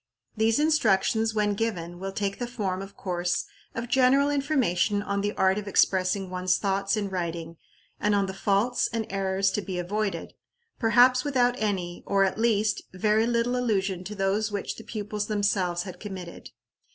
[0.35, 5.31] These instructions, when given, will take the form, of course, of general information on the
[5.33, 7.57] art of expressing one's thoughts in writing,
[7.99, 10.33] and on the faults and errors to be avoided,
[10.79, 15.83] perhaps without any, or, at least, very little allusion to those which the pupils themselves
[15.83, 16.49] had committed.